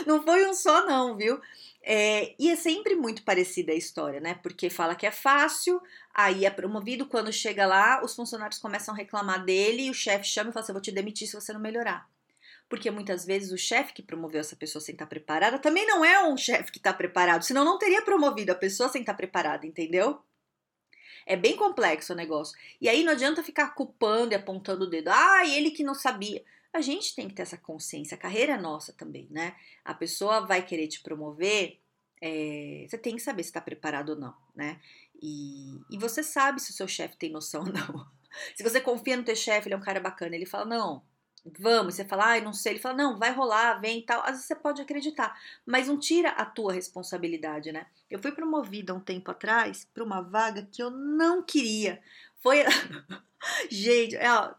Não 0.04 0.20
foi 0.24 0.44
um 0.48 0.52
só, 0.52 0.84
não, 0.84 1.16
viu? 1.16 1.40
É, 1.82 2.34
e 2.38 2.50
é 2.50 2.56
sempre 2.56 2.94
muito 2.94 3.22
parecida 3.22 3.72
a 3.72 3.74
história, 3.74 4.20
né? 4.20 4.34
Porque 4.42 4.68
fala 4.68 4.94
que 4.94 5.06
é 5.06 5.10
fácil, 5.10 5.80
aí 6.14 6.44
é 6.44 6.50
promovido, 6.50 7.06
quando 7.06 7.32
chega 7.32 7.66
lá, 7.66 8.02
os 8.04 8.14
funcionários 8.14 8.58
começam 8.58 8.94
a 8.94 8.96
reclamar 8.96 9.44
dele 9.44 9.84
e 9.84 9.90
o 9.90 9.94
chefe 9.94 10.26
chama 10.26 10.50
e 10.50 10.52
fala 10.52 10.62
assim: 10.62 10.72
eu 10.72 10.74
vou 10.74 10.82
te 10.82 10.92
demitir 10.92 11.26
se 11.26 11.34
você 11.34 11.52
não 11.52 11.60
melhorar 11.60 12.08
porque 12.70 12.88
muitas 12.88 13.26
vezes 13.26 13.50
o 13.50 13.58
chefe 13.58 13.92
que 13.92 14.00
promoveu 14.00 14.40
essa 14.40 14.54
pessoa 14.54 14.80
sem 14.80 14.92
estar 14.92 15.06
preparada 15.06 15.58
também 15.58 15.84
não 15.88 16.04
é 16.04 16.24
um 16.24 16.36
chefe 16.36 16.70
que 16.70 16.78
está 16.78 16.92
preparado, 16.92 17.42
senão 17.42 17.64
não 17.64 17.78
teria 17.78 18.00
promovido 18.00 18.52
a 18.52 18.54
pessoa 18.54 18.88
sem 18.88 19.00
estar 19.00 19.14
preparada, 19.14 19.66
entendeu? 19.66 20.22
É 21.26 21.36
bem 21.36 21.56
complexo 21.56 22.12
o 22.12 22.16
negócio. 22.16 22.56
E 22.80 22.88
aí 22.88 23.02
não 23.02 23.12
adianta 23.12 23.42
ficar 23.42 23.74
culpando 23.74 24.32
e 24.32 24.36
apontando 24.36 24.84
o 24.84 24.88
dedo. 24.88 25.08
Ah, 25.08 25.46
ele 25.46 25.70
que 25.72 25.82
não 25.82 25.94
sabia. 25.94 26.42
A 26.72 26.80
gente 26.80 27.14
tem 27.14 27.28
que 27.28 27.34
ter 27.34 27.42
essa 27.42 27.56
consciência. 27.56 28.14
A 28.14 28.18
carreira 28.18 28.54
é 28.54 28.60
nossa 28.60 28.92
também, 28.92 29.26
né? 29.30 29.56
A 29.84 29.92
pessoa 29.92 30.46
vai 30.46 30.64
querer 30.64 30.86
te 30.88 31.02
promover, 31.02 31.80
é, 32.20 32.86
você 32.88 32.98
tem 32.98 33.16
que 33.16 33.22
saber 33.22 33.42
se 33.42 33.48
está 33.48 33.60
preparado 33.60 34.10
ou 34.10 34.16
não, 34.16 34.34
né? 34.54 34.80
E, 35.22 35.80
e 35.90 35.98
você 35.98 36.22
sabe 36.22 36.60
se 36.60 36.70
o 36.70 36.74
seu 36.74 36.86
chefe 36.86 37.16
tem 37.16 37.30
noção 37.30 37.62
ou 37.66 37.72
não. 37.72 38.06
Se 38.54 38.62
você 38.62 38.80
confia 38.80 39.16
no 39.16 39.24
teu 39.24 39.34
chefe, 39.34 39.68
ele 39.68 39.74
é 39.74 39.78
um 39.78 39.82
cara 39.82 40.00
bacana, 40.00 40.36
ele 40.36 40.46
fala, 40.46 40.64
não, 40.64 41.02
vamos, 41.58 41.94
você 41.94 42.04
fala, 42.04 42.26
ai, 42.26 42.40
não 42.40 42.52
sei, 42.52 42.74
ele 42.74 42.80
fala, 42.80 42.96
não, 42.96 43.18
vai 43.18 43.32
rolar, 43.32 43.80
vem 43.80 43.98
e 43.98 44.02
tal. 44.02 44.20
Às 44.22 44.32
vezes 44.32 44.44
você 44.44 44.54
pode 44.54 44.82
acreditar, 44.82 45.36
mas 45.66 45.88
não 45.88 45.98
tira 45.98 46.30
a 46.30 46.44
tua 46.44 46.72
responsabilidade, 46.72 47.72
né? 47.72 47.86
Eu 48.10 48.20
fui 48.20 48.32
promovida 48.32 48.94
um 48.94 49.00
tempo 49.00 49.30
atrás 49.30 49.88
para 49.92 50.04
uma 50.04 50.20
vaga 50.20 50.68
que 50.70 50.82
eu 50.82 50.90
não 50.90 51.42
queria. 51.42 52.00
Foi. 52.40 52.62
Gente, 53.70 54.16
é, 54.16 54.30
ó, 54.32 54.54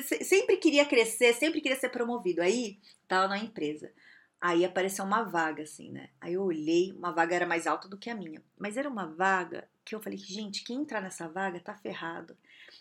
sempre 0.00 0.56
queria 0.56 0.84
crescer, 0.84 1.34
sempre 1.34 1.60
queria 1.60 1.78
ser 1.78 1.90
promovido. 1.90 2.42
Aí, 2.42 2.78
tava 3.06 3.28
na 3.28 3.38
empresa. 3.38 3.92
Aí 4.40 4.64
apareceu 4.64 5.04
uma 5.04 5.22
vaga, 5.22 5.62
assim, 5.62 5.92
né? 5.92 6.08
Aí 6.20 6.34
eu 6.34 6.42
olhei, 6.42 6.92
uma 6.92 7.12
vaga 7.12 7.36
era 7.36 7.46
mais 7.46 7.66
alta 7.66 7.88
do 7.88 7.96
que 7.96 8.10
a 8.10 8.14
minha. 8.14 8.42
Mas 8.58 8.76
era 8.76 8.88
uma 8.88 9.06
vaga 9.06 9.68
que 9.84 9.94
eu 9.94 10.02
falei, 10.02 10.18
gente, 10.18 10.64
quem 10.64 10.80
entrar 10.80 11.00
nessa 11.00 11.28
vaga 11.28 11.60
tá 11.60 11.76
ferrado. 11.76 12.36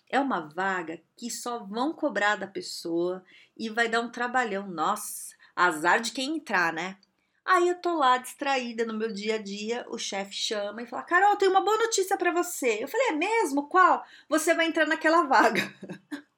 É 0.09 0.19
uma 0.19 0.39
vaga 0.39 0.99
que 1.15 1.29
só 1.29 1.63
vão 1.63 1.93
cobrar 1.93 2.35
da 2.35 2.47
pessoa 2.47 3.23
e 3.55 3.69
vai 3.69 3.87
dar 3.87 4.01
um 4.01 4.09
trabalhão. 4.09 4.67
Nossa, 4.67 5.35
azar 5.55 6.01
de 6.01 6.11
quem 6.11 6.37
entrar, 6.37 6.73
né? 6.73 6.97
Aí 7.45 7.67
eu 7.67 7.75
tô 7.75 7.95
lá 7.95 8.17
distraída 8.17 8.85
no 8.85 8.97
meu 8.97 9.11
dia 9.11 9.35
a 9.35 9.37
dia, 9.37 9.85
o 9.89 9.97
chefe 9.97 10.33
chama 10.33 10.81
e 10.81 10.87
fala: 10.87 11.03
Carol, 11.03 11.35
tem 11.35 11.49
uma 11.49 11.61
boa 11.61 11.77
notícia 11.77 12.17
para 12.17 12.31
você. 12.31 12.79
Eu 12.81 12.87
falei: 12.87 13.09
É 13.09 13.11
mesmo? 13.13 13.67
Qual? 13.67 14.03
Você 14.29 14.53
vai 14.53 14.67
entrar 14.67 14.87
naquela 14.87 15.23
vaga. 15.23 15.61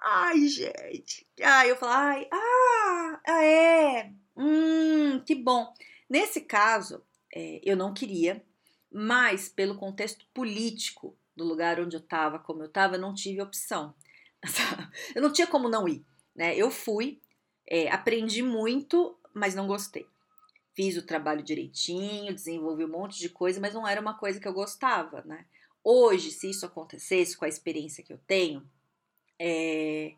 ai, 0.00 0.46
gente. 0.46 1.26
Aí 1.42 1.68
eu 1.68 1.76
falo: 1.76 1.92
Ai, 1.92 2.28
ah, 2.32 3.20
ah, 3.26 3.44
é. 3.44 4.12
Hum, 4.36 5.20
que 5.24 5.34
bom. 5.34 5.72
Nesse 6.08 6.40
caso, 6.42 7.02
é, 7.34 7.60
eu 7.62 7.76
não 7.76 7.92
queria, 7.92 8.44
mas 8.90 9.48
pelo 9.48 9.76
contexto 9.76 10.26
político 10.32 11.16
do 11.36 11.44
lugar 11.44 11.80
onde 11.80 11.96
eu 11.96 12.00
estava, 12.00 12.38
como 12.38 12.62
eu 12.62 12.66
estava, 12.66 12.96
eu 12.96 13.00
não 13.00 13.14
tive 13.14 13.42
opção. 13.42 13.94
eu 15.14 15.22
não 15.22 15.32
tinha 15.32 15.46
como 15.46 15.68
não 15.68 15.88
ir, 15.88 16.04
né? 16.34 16.56
Eu 16.56 16.70
fui, 16.70 17.20
é, 17.66 17.90
aprendi 17.90 18.42
muito, 18.42 19.18
mas 19.34 19.54
não 19.54 19.66
gostei. 19.66 20.06
Fiz 20.74 20.96
o 20.96 21.06
trabalho 21.06 21.42
direitinho, 21.42 22.34
desenvolvi 22.34 22.84
um 22.84 22.88
monte 22.88 23.18
de 23.18 23.28
coisa, 23.28 23.60
mas 23.60 23.74
não 23.74 23.86
era 23.86 24.00
uma 24.00 24.14
coisa 24.14 24.38
que 24.38 24.46
eu 24.46 24.52
gostava, 24.52 25.22
né? 25.22 25.44
Hoje, 25.82 26.30
se 26.30 26.50
isso 26.50 26.66
acontecesse 26.66 27.36
com 27.36 27.44
a 27.44 27.48
experiência 27.48 28.04
que 28.04 28.12
eu 28.12 28.18
tenho, 28.26 28.68
é, 29.38 30.12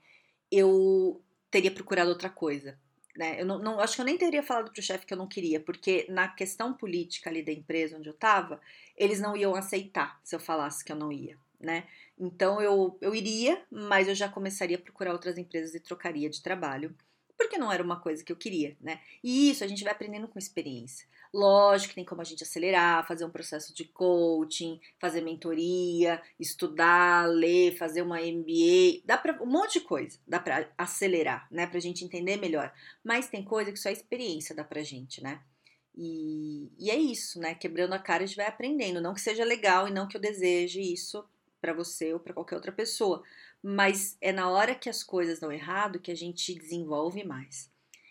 eu 0.51 1.23
teria 1.51 1.71
procurado 1.71 2.11
outra 2.11 2.31
coisa. 2.31 2.79
Né? 3.17 3.41
Eu 3.41 3.47
não, 3.47 3.59
não, 3.59 3.81
acho 3.81 3.97
que 3.97 4.01
eu 4.01 4.05
nem 4.05 4.17
teria 4.17 4.43
falado 4.43 4.73
pro 4.73 4.83
chefe 4.83 5.05
que 5.05 5.13
eu 5.13 5.19
não 5.19 5.27
queria, 5.27 5.61
porque 5.61 6.07
na 6.09 6.29
questão 6.29 6.73
política 6.73 7.29
ali 7.29 7.43
da 7.43 7.53
empresa 7.53 7.99
onde 7.99 8.09
eu 8.09 8.15
estava, 8.15 8.61
eles 8.97 9.21
não 9.21 9.37
iam 9.37 9.55
aceitar 9.55 10.21
se 10.23 10.35
eu 10.35 10.41
falasse 10.41 10.85
que 10.85 10.93
eu 10.93 10.97
não 10.97 11.11
ia, 11.13 11.37
né? 11.59 11.87
Então 12.19 12.61
eu, 12.61 12.97
eu 13.01 13.15
iria, 13.15 13.63
mas 13.71 14.09
eu 14.09 14.15
já 14.15 14.29
começaria 14.29 14.77
a 14.77 14.81
procurar 14.81 15.13
outras 15.13 15.37
empresas 15.39 15.75
e 15.75 15.81
trocaria 15.81 16.31
de 16.31 16.41
trabalho, 16.41 16.95
porque 17.37 17.59
não 17.59 17.73
era 17.73 17.83
uma 17.83 17.99
coisa 17.99 18.23
que 18.23 18.31
eu 18.31 18.37
queria, 18.37 18.77
né? 18.81 19.01
E 19.25 19.51
isso 19.51 19.65
a 19.65 19.67
gente 19.67 19.83
vai 19.83 19.93
aprendendo 19.93 20.29
com 20.29 20.39
experiência. 20.39 21.09
Lógico 21.33 21.91
que 21.91 21.95
tem 21.95 22.05
como 22.05 22.21
a 22.21 22.25
gente 22.25 22.43
acelerar, 22.43 23.07
fazer 23.07 23.25
um 23.25 23.31
processo 23.31 23.73
de 23.73 23.85
coaching, 23.85 24.81
fazer 24.99 25.21
mentoria, 25.21 26.21
estudar, 26.41 27.29
ler, 27.29 27.77
fazer 27.77 28.03
uma 28.03 28.21
MBA, 28.21 29.03
dá 29.05 29.17
para 29.17 29.41
um 29.41 29.47
monte 29.47 29.75
de 29.75 29.85
coisa, 29.85 30.19
dá 30.27 30.41
para 30.41 30.69
acelerar, 30.77 31.47
né, 31.51 31.69
pra 31.69 31.79
gente 31.79 32.05
entender 32.05 32.37
melhor. 32.37 32.73
Mas 33.05 33.29
tem 33.29 33.45
coisa 33.45 33.71
que 33.71 33.79
só 33.79 33.89
a 33.89 33.93
experiência 33.93 34.55
dá 34.55 34.65
pra 34.65 34.83
gente, 34.83 35.23
né? 35.23 35.41
E, 35.95 36.73
e 36.79 36.91
é 36.91 36.97
isso, 36.97 37.39
né? 37.39 37.55
Quebrando 37.55 37.93
a 37.93 37.99
cara 37.99 38.25
a 38.25 38.27
gente 38.27 38.37
vai 38.37 38.47
aprendendo, 38.47 39.01
não 39.01 39.15
que 39.15 39.21
seja 39.21 39.45
legal 39.45 39.87
e 39.87 39.93
não 39.93 40.09
que 40.09 40.17
eu 40.17 40.21
deseje 40.21 40.81
isso 40.81 41.25
para 41.61 41.73
você 41.73 42.13
ou 42.13 42.19
para 42.19 42.35
qualquer 42.35 42.57
outra 42.57 42.73
pessoa, 42.73 43.23
mas 43.63 44.17
é 44.21 44.33
na 44.33 44.49
hora 44.49 44.75
que 44.75 44.89
as 44.89 45.03
coisas 45.03 45.39
dão 45.39 45.53
errado 45.53 46.01
que 46.01 46.11
a 46.11 46.17
gente 46.17 46.55
desenvolve 46.55 47.23
mais. 47.23 47.71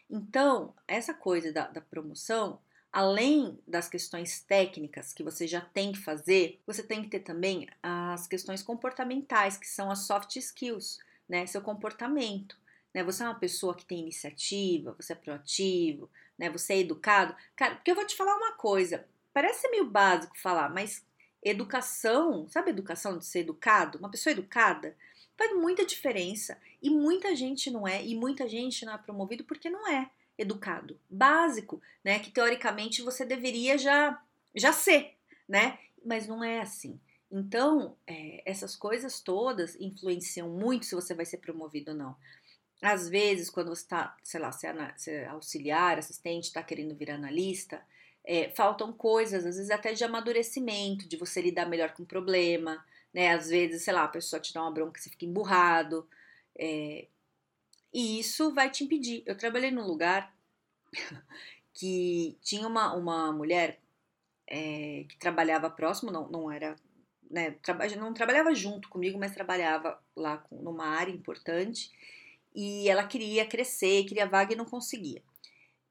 Então, 0.09 0.73
essa 0.87 1.13
coisa 1.13 1.51
da, 1.51 1.67
da 1.67 1.81
promoção, 1.81 2.59
além 2.91 3.59
das 3.67 3.87
questões 3.87 4.41
técnicas 4.41 5.13
que 5.13 5.23
você 5.23 5.47
já 5.47 5.61
tem 5.61 5.91
que 5.91 5.99
fazer, 5.99 6.59
você 6.65 6.81
tem 6.81 7.03
que 7.03 7.09
ter 7.09 7.19
também 7.19 7.67
as 7.81 8.27
questões 8.27 8.63
comportamentais, 8.63 9.57
que 9.57 9.67
são 9.67 9.91
as 9.91 9.99
soft 9.99 10.35
skills, 10.35 10.99
né? 11.27 11.45
Seu 11.45 11.61
comportamento. 11.61 12.57
Né? 12.93 13.03
Você 13.03 13.23
é 13.23 13.27
uma 13.27 13.39
pessoa 13.39 13.75
que 13.75 13.85
tem 13.85 13.99
iniciativa, 13.99 14.95
você 14.99 15.13
é 15.13 15.15
proativo, 15.15 16.09
né? 16.37 16.49
Você 16.49 16.73
é 16.73 16.79
educado. 16.79 17.35
Cara, 17.55 17.75
porque 17.75 17.91
eu 17.91 17.95
vou 17.95 18.05
te 18.05 18.15
falar 18.15 18.35
uma 18.35 18.53
coisa, 18.53 19.05
parece 19.31 19.69
meio 19.69 19.85
básico 19.85 20.37
falar, 20.37 20.69
mas 20.69 21.05
educação, 21.43 22.47
sabe 22.49 22.71
educação 22.71 23.17
de 23.17 23.25
ser 23.25 23.39
educado? 23.39 23.99
Uma 23.99 24.09
pessoa 24.09 24.31
educada 24.31 24.95
faz 25.37 25.55
muita 25.55 25.85
diferença. 25.85 26.57
E 26.81 26.89
muita 26.89 27.35
gente 27.35 27.69
não 27.69 27.87
é, 27.87 28.03
e 28.03 28.15
muita 28.15 28.47
gente 28.47 28.85
não 28.85 28.93
é 28.93 28.97
promovido 28.97 29.43
porque 29.43 29.69
não 29.69 29.87
é 29.87 30.09
educado. 30.39 30.99
Básico, 31.09 31.81
né? 32.03 32.19
Que 32.19 32.31
teoricamente 32.31 33.01
você 33.01 33.25
deveria 33.25 33.77
já, 33.77 34.19
já 34.55 34.73
ser, 34.73 35.15
né? 35.47 35.77
Mas 36.03 36.27
não 36.27 36.43
é 36.43 36.61
assim. 36.61 36.99
Então, 37.31 37.95
é, 38.07 38.41
essas 38.49 38.75
coisas 38.75 39.19
todas 39.19 39.75
influenciam 39.79 40.49
muito 40.49 40.85
se 40.85 40.95
você 40.95 41.13
vai 41.13 41.25
ser 41.25 41.37
promovido 41.37 41.91
ou 41.91 41.97
não. 41.97 42.15
Às 42.81 43.09
vezes, 43.09 43.49
quando 43.49 43.67
você 43.67 43.83
está, 43.83 44.15
sei 44.23 44.39
lá, 44.39 44.51
você 44.51 45.11
é 45.11 45.27
auxiliar, 45.27 45.99
assistente, 45.99 46.45
está 46.45 46.63
querendo 46.63 46.95
virar 46.95 47.15
analista, 47.15 47.81
é, 48.23 48.49
faltam 48.51 48.93
coisas, 48.93 49.45
às 49.45 49.57
vezes 49.57 49.69
até 49.69 49.93
de 49.93 50.03
amadurecimento, 50.03 51.07
de 51.07 51.17
você 51.17 51.41
lidar 51.41 51.65
melhor 51.65 51.93
com 51.93 52.03
o 52.03 52.05
problema, 52.05 52.83
né? 53.13 53.33
Às 53.33 53.49
vezes, 53.49 53.83
sei 53.83 53.93
lá, 53.93 54.05
a 54.05 54.07
pessoa 54.07 54.39
te 54.39 54.53
dá 54.53 54.61
uma 54.61 54.71
bronca, 54.71 54.99
você 54.99 55.09
fica 55.09 55.25
emburrado. 55.25 56.07
É, 56.57 57.07
e 57.93 58.19
isso 58.19 58.53
vai 58.53 58.69
te 58.69 58.83
impedir. 58.83 59.23
Eu 59.25 59.37
trabalhei 59.37 59.71
num 59.71 59.85
lugar 59.85 60.35
que 61.73 62.37
tinha 62.41 62.67
uma, 62.67 62.93
uma 62.95 63.31
mulher 63.31 63.79
é, 64.47 65.05
que 65.07 65.17
trabalhava 65.17 65.69
próximo, 65.69 66.11
não, 66.11 66.27
não 66.29 66.51
era, 66.51 66.75
né, 67.29 67.51
traba, 67.61 67.87
não 67.95 68.13
trabalhava 68.13 68.53
junto 68.53 68.89
comigo, 68.89 69.19
mas 69.19 69.33
trabalhava 69.33 70.01
lá 70.15 70.37
com, 70.37 70.61
numa 70.61 70.87
área 70.87 71.11
importante 71.11 71.91
e 72.53 72.89
ela 72.89 73.03
queria 73.05 73.45
crescer, 73.45 74.05
queria 74.05 74.27
vaga 74.27 74.53
e 74.53 74.57
não 74.57 74.65
conseguia. 74.65 75.21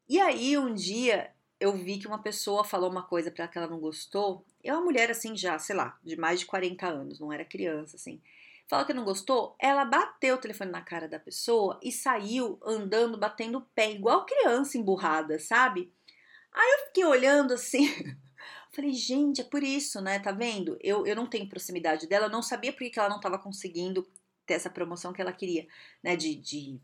E 0.08 0.20
aí 0.20 0.58
um 0.58 0.74
dia 0.74 1.32
eu 1.60 1.72
vi 1.72 1.98
que 1.98 2.06
uma 2.06 2.22
pessoa 2.22 2.64
falou 2.64 2.90
uma 2.90 3.02
coisa 3.02 3.30
para 3.30 3.48
que 3.48 3.58
ela 3.58 3.66
não 3.66 3.80
gostou. 3.80 4.44
É 4.62 4.72
uma 4.72 4.84
mulher 4.84 5.10
assim 5.10 5.36
já, 5.36 5.58
sei 5.58 5.76
lá, 5.76 5.98
de 6.02 6.16
mais 6.16 6.40
de 6.40 6.46
40 6.46 6.86
anos, 6.86 7.20
não 7.20 7.32
era 7.32 7.44
criança 7.44 7.96
assim. 7.96 8.20
Falou 8.68 8.84
que 8.84 8.92
não 8.92 9.04
gostou, 9.04 9.56
ela 9.58 9.86
bateu 9.86 10.34
o 10.34 10.38
telefone 10.38 10.70
na 10.70 10.82
cara 10.82 11.08
da 11.08 11.18
pessoa 11.18 11.80
e 11.82 11.90
saiu 11.90 12.60
andando, 12.62 13.16
batendo 13.16 13.58
o 13.58 13.66
pé, 13.74 13.90
igual 13.90 14.26
criança 14.26 14.76
emburrada, 14.76 15.38
sabe? 15.38 15.90
Aí 16.52 16.70
eu 16.72 16.86
fiquei 16.86 17.04
olhando 17.06 17.54
assim, 17.54 17.88
falei, 18.70 18.92
gente, 18.92 19.40
é 19.40 19.44
por 19.44 19.62
isso, 19.62 20.02
né? 20.02 20.18
Tá 20.18 20.32
vendo? 20.32 20.76
Eu, 20.82 21.06
eu 21.06 21.16
não 21.16 21.26
tenho 21.26 21.48
proximidade 21.48 22.06
dela, 22.06 22.26
eu 22.26 22.30
não 22.30 22.42
sabia 22.42 22.70
por 22.70 22.88
que 22.90 22.98
ela 22.98 23.08
não 23.08 23.16
estava 23.16 23.38
conseguindo 23.38 24.06
ter 24.44 24.54
essa 24.54 24.68
promoção 24.68 25.14
que 25.14 25.22
ela 25.22 25.32
queria, 25.32 25.66
né? 26.02 26.14
De, 26.14 26.34
de 26.34 26.78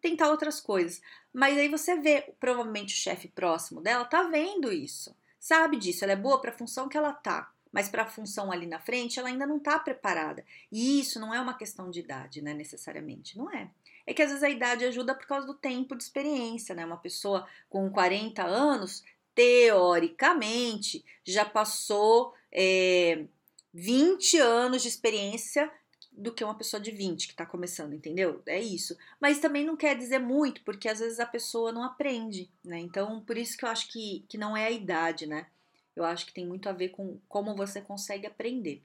tentar 0.00 0.30
outras 0.30 0.60
coisas. 0.60 1.00
Mas 1.32 1.56
aí 1.56 1.68
você 1.68 1.96
vê, 2.00 2.34
provavelmente 2.40 2.94
o 2.94 2.98
chefe 2.98 3.28
próximo 3.28 3.80
dela 3.80 4.04
tá 4.04 4.24
vendo 4.24 4.72
isso, 4.72 5.16
sabe 5.38 5.76
disso, 5.76 6.04
ela 6.04 6.14
é 6.14 6.16
boa 6.16 6.40
para 6.40 6.50
a 6.50 6.58
função 6.58 6.88
que 6.88 6.96
ela 6.96 7.12
tá, 7.12 7.52
mas 7.72 7.88
para 7.88 8.02
a 8.02 8.06
função 8.06 8.50
ali 8.50 8.66
na 8.66 8.78
frente 8.78 9.18
ela 9.18 9.28
ainda 9.28 9.46
não 9.46 9.58
tá 9.58 9.78
preparada. 9.78 10.44
E 10.70 11.00
isso 11.00 11.18
não 11.20 11.34
é 11.34 11.40
uma 11.40 11.56
questão 11.56 11.90
de 11.90 12.00
idade, 12.00 12.42
né, 12.42 12.54
necessariamente, 12.54 13.36
não 13.36 13.50
é. 13.50 13.70
É 14.06 14.14
que 14.14 14.22
às 14.22 14.30
vezes 14.30 14.42
a 14.42 14.48
idade 14.48 14.86
ajuda 14.86 15.14
por 15.14 15.26
causa 15.26 15.46
do 15.46 15.52
tempo 15.52 15.94
de 15.94 16.02
experiência, 16.02 16.74
né? 16.74 16.82
Uma 16.86 16.96
pessoa 16.96 17.46
com 17.68 17.90
40 17.90 18.42
anos, 18.42 19.04
teoricamente, 19.34 21.04
já 21.22 21.44
passou 21.44 22.32
é, 22.50 23.26
20 23.74 24.38
anos 24.38 24.80
de 24.80 24.88
experiência 24.88 25.70
do 26.10 26.32
que 26.32 26.42
uma 26.42 26.56
pessoa 26.56 26.80
de 26.80 26.90
20 26.90 27.26
que 27.26 27.32
está 27.34 27.46
começando, 27.46 27.92
entendeu? 27.92 28.42
É 28.46 28.60
isso. 28.60 28.96
Mas 29.20 29.38
também 29.38 29.64
não 29.64 29.76
quer 29.76 29.96
dizer 29.96 30.18
muito, 30.18 30.62
porque 30.64 30.88
às 30.88 30.98
vezes 30.98 31.20
a 31.20 31.26
pessoa 31.26 31.70
não 31.70 31.84
aprende, 31.84 32.50
né? 32.64 32.78
Então, 32.78 33.20
por 33.20 33.36
isso 33.36 33.56
que 33.56 33.64
eu 33.64 33.68
acho 33.68 33.88
que, 33.88 34.24
que 34.28 34.36
não 34.38 34.56
é 34.56 34.66
a 34.66 34.70
idade, 34.70 35.26
né? 35.26 35.46
Eu 35.98 36.04
acho 36.04 36.26
que 36.26 36.32
tem 36.32 36.46
muito 36.46 36.68
a 36.68 36.72
ver 36.72 36.90
com 36.90 37.18
como 37.28 37.54
você 37.54 37.80
consegue 37.80 38.26
aprender. 38.26 38.82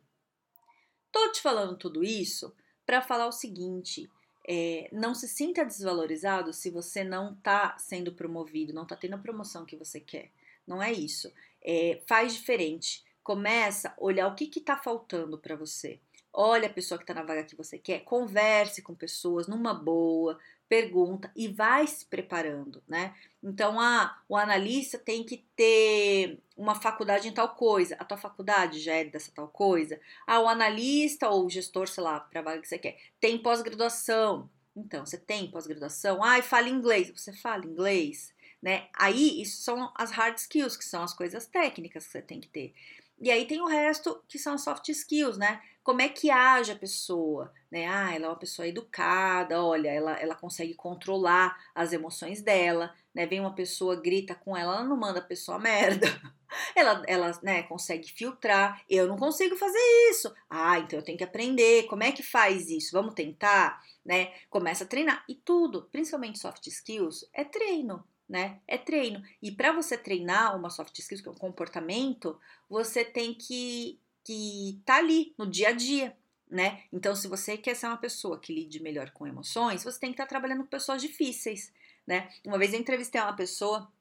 Tô 1.12 1.32
te 1.32 1.42
falando 1.42 1.78
tudo 1.78 2.04
isso 2.04 2.54
para 2.86 3.02
falar 3.02 3.28
o 3.28 3.32
seguinte: 3.32 4.10
é, 4.48 4.90
não 4.92 5.14
se 5.14 5.28
sinta 5.28 5.64
desvalorizado 5.64 6.52
se 6.52 6.70
você 6.70 7.04
não 7.04 7.34
está 7.34 7.78
sendo 7.78 8.14
promovido, 8.14 8.74
não 8.74 8.84
está 8.84 8.96
tendo 8.96 9.16
a 9.16 9.20
promoção 9.20 9.66
que 9.66 9.76
você 9.76 10.00
quer. 10.00 10.32
Não 10.66 10.82
é 10.82 10.92
isso. 10.92 11.32
É, 11.62 12.02
faz 12.06 12.34
diferente. 12.34 13.04
Começa 13.24 13.90
a 13.90 13.96
olhar 13.98 14.28
o 14.28 14.36
que 14.36 14.46
está 14.60 14.76
faltando 14.76 15.38
para 15.38 15.56
você 15.56 16.00
olha 16.34 16.68
a 16.68 16.74
pessoa 16.74 16.98
que 16.98 17.04
está 17.04 17.14
na 17.14 17.24
vaga 17.24 17.44
que 17.44 17.56
você 17.56 17.78
quer, 17.78 18.04
converse 18.04 18.82
com 18.82 18.96
pessoas 18.96 19.48
numa 19.48 19.74
boa, 19.74 20.40
pergunta 20.68 21.32
e 21.36 21.48
vai 21.48 21.86
se 21.86 22.04
preparando, 22.06 22.82
né? 22.88 23.14
Então, 23.44 23.80
ah, 23.80 24.20
o 24.28 24.36
analista 24.36 24.98
tem 24.98 25.24
que 25.24 25.46
ter 25.56 26.40
uma 26.58 26.74
faculdade 26.74 27.28
em 27.28 27.32
tal 27.32 27.50
coisa. 27.50 27.96
A 28.00 28.06
tua 28.06 28.18
faculdade 28.18 28.80
já 28.80 28.96
é 28.96 29.04
dessa 29.04 29.32
tal 29.32 29.48
coisa. 29.48 30.00
Ah, 30.26 30.40
o 30.40 30.48
analista 30.48 31.30
ou 31.30 31.46
o 31.46 31.50
gestor, 31.50 31.88
sei 31.88 32.04
lá, 32.04 32.20
para 32.20 32.40
a 32.40 32.44
vaga 32.44 32.62
que 32.62 32.68
você 32.68 32.80
quer, 32.80 32.98
tem 33.20 33.38
pós-graduação. 33.38 34.50
Então, 34.76 35.06
você 35.06 35.18
tem 35.18 35.52
pós-graduação. 35.52 36.24
Ah, 36.24 36.42
fala 36.42 36.70
inglês. 36.70 37.12
Você 37.12 37.32
fala 37.34 37.66
inglês, 37.66 38.34
né? 38.60 38.88
Aí, 38.94 39.42
isso 39.42 39.62
são 39.62 39.92
as 39.96 40.10
hard 40.10 40.38
skills, 40.38 40.76
que 40.76 40.86
são 40.86 41.04
as 41.04 41.14
coisas 41.14 41.46
técnicas 41.46 42.06
que 42.06 42.14
você 42.14 42.22
tem 42.22 42.40
que 42.40 42.48
ter. 42.48 42.74
E 43.20 43.32
aí 43.32 43.46
tem 43.46 43.62
o 43.62 43.68
resto 43.68 44.22
que 44.28 44.38
são 44.38 44.58
soft 44.58 44.90
skills, 44.90 45.38
né? 45.38 45.62
Como 45.84 46.02
é 46.02 46.08
que 46.08 46.32
age 46.32 46.72
a 46.72 46.76
pessoa, 46.78 47.54
né? 47.72 47.88
Ah, 47.88 48.14
ela 48.14 48.26
é 48.26 48.30
uma 48.30 48.40
pessoa 48.40 48.68
educada, 48.68 49.62
olha, 49.62 49.90
ela, 49.90 50.14
ela 50.14 50.36
consegue 50.36 50.74
controlar 50.74 51.58
as 51.76 51.92
emoções 51.92 52.42
dela, 52.42 52.94
né? 53.14 53.26
Vem 53.26 53.40
uma 53.42 53.54
pessoa, 53.54 54.00
grita 54.00 54.34
com 54.34 54.56
ela, 54.56 54.76
ela 54.76 54.84
não 54.84 54.98
manda 54.98 55.20
a 55.20 55.24
pessoa 55.24 55.60
merda. 55.60 56.08
Ela, 56.76 57.02
ela 57.08 57.32
né, 57.42 57.64
consegue 57.64 58.08
filtrar. 58.08 58.84
Eu 58.88 59.08
não 59.08 59.18
consigo 59.18 59.56
fazer 59.56 59.80
isso. 60.12 60.32
Ah, 60.48 60.78
então 60.78 61.00
eu 61.00 61.04
tenho 61.04 61.18
que 61.18 61.24
aprender. 61.24 61.88
Como 61.88 62.04
é 62.04 62.12
que 62.12 62.22
faz 62.22 62.70
isso? 62.70 62.92
Vamos 62.92 63.16
tentar, 63.16 63.82
né? 64.06 64.32
Começa 64.52 64.84
a 64.84 64.88
treinar. 64.88 65.24
E 65.28 65.34
tudo, 65.34 65.90
principalmente 65.92 66.38
soft 66.38 66.68
skills, 66.68 67.28
é 67.34 67.44
treino 67.44 68.04
né? 68.28 68.60
É 68.68 68.78
treino. 68.78 69.24
E 69.42 69.52
para 69.52 69.72
você 69.72 69.98
treinar 69.98 70.56
uma 70.56 70.70
soft 70.70 70.98
skills, 71.00 71.22
que 71.22 71.28
é 71.28 71.32
um 71.32 71.36
comportamento, 71.36 72.40
você 72.70 73.04
tem 73.04 73.34
que 73.34 74.00
que 74.26 74.82
tá 74.86 75.00
ali 75.00 75.36
no 75.38 75.46
dia 75.46 75.68
a 75.68 75.72
dia, 75.74 76.16
né? 76.50 76.84
Então, 76.94 77.14
se 77.14 77.28
você 77.28 77.58
quer 77.58 77.76
ser 77.76 77.88
uma 77.88 77.98
pessoa 77.98 78.40
que 78.40 78.54
lide 78.54 78.82
melhor 78.82 79.12
com 79.12 79.28
emoções, 79.28 79.84
você 79.84 80.00
tem 80.00 80.12
que 80.12 80.14
estar 80.14 80.24
tá 80.24 80.30
trabalhando 80.30 80.62
com 80.62 80.70
pessoas 80.70 81.02
difíceis, 81.02 81.74
né? 82.08 82.30
Uma 82.46 82.58
vez 82.58 82.74
eu 82.74 82.80
entrevistei 82.80 83.20
uma 83.20 83.36
pessoa 83.36 83.92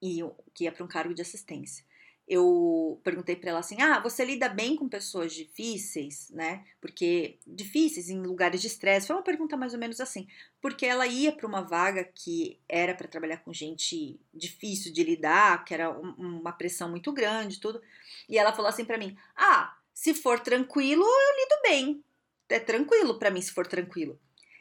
e 0.00 0.20
que 0.54 0.64
ia 0.64 0.72
para 0.72 0.84
um 0.84 0.88
cargo 0.88 1.12
de 1.12 1.20
assistência 1.20 1.84
eu 2.32 2.98
perguntei 3.04 3.36
para 3.36 3.50
ela 3.50 3.58
assim: 3.60 3.80
"Ah, 3.82 4.00
você 4.00 4.24
lida 4.24 4.48
bem 4.48 4.74
com 4.74 4.88
pessoas 4.88 5.32
difíceis, 5.34 6.30
né? 6.30 6.64
Porque 6.80 7.38
difíceis 7.46 8.08
em 8.08 8.22
lugares 8.22 8.60
de 8.60 8.68
estresse". 8.68 9.06
Foi 9.06 9.16
uma 9.16 9.22
pergunta 9.22 9.56
mais 9.56 9.74
ou 9.74 9.78
menos 9.78 10.00
assim, 10.00 10.26
porque 10.60 10.86
ela 10.86 11.06
ia 11.06 11.30
para 11.32 11.46
uma 11.46 11.60
vaga 11.62 12.04
que 12.04 12.58
era 12.68 12.94
para 12.94 13.06
trabalhar 13.08 13.38
com 13.38 13.52
gente 13.52 14.18
difícil 14.32 14.92
de 14.92 15.04
lidar, 15.04 15.64
que 15.64 15.74
era 15.74 15.90
um, 15.90 16.14
uma 16.40 16.52
pressão 16.52 16.88
muito 16.90 17.12
grande, 17.12 17.60
tudo. 17.60 17.82
E 18.28 18.38
ela 18.38 18.52
falou 18.52 18.68
assim 18.68 18.84
para 18.84 18.98
mim: 18.98 19.16
"Ah, 19.36 19.76
se 19.92 20.14
for 20.14 20.40
tranquilo, 20.40 21.02
eu 21.04 21.36
lido 21.38 21.62
bem. 21.62 22.04
É 22.48 22.58
tranquilo 22.60 23.18
para 23.18 23.30
mim 23.30 23.42
se 23.42 23.52
for 23.52 23.66
tranquilo". 23.66 24.18